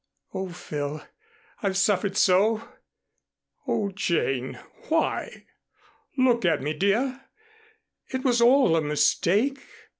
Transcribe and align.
Oh, 0.33 0.49
Phil, 0.49 1.03
I've 1.61 1.77
suffered 1.77 2.17
so." 2.17 2.67
"Oh, 3.67 3.91
Jane, 3.91 4.55
why? 4.89 5.45
Look 6.17 6.43
at 6.43 6.59
me, 6.63 6.73
dear. 6.73 7.25
It 8.07 8.23
was 8.25 8.41
all 8.41 8.75
a 8.75 8.81
mistake. 8.81 9.61